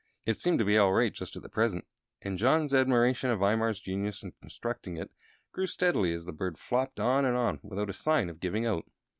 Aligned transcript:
It 0.25 0.33
seemed 0.33 0.57
to 0.57 0.65
be 0.65 0.79
all 0.79 0.91
right 0.93 1.13
just 1.13 1.35
at 1.35 1.51
present, 1.51 1.85
and 2.23 2.39
John's 2.39 2.73
admiration 2.73 3.29
of 3.29 3.41
Imar's 3.41 3.79
genius 3.79 4.23
in 4.23 4.31
constructing 4.31 4.97
it 4.97 5.11
grew 5.51 5.67
steadily 5.67 6.11
as 6.11 6.25
the 6.25 6.31
bird 6.33 6.57
flopped 6.57 6.99
on 6.99 7.23
and 7.23 7.37
on 7.37 7.59
without 7.61 7.91
a 7.91 7.93
sign 7.93 8.27
of 8.27 8.39
giving 8.39 8.65
out. 8.65 8.87